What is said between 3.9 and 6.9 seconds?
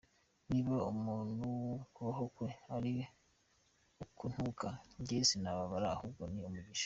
ukuntuka, njye sinababara ahubwo ni umugisha.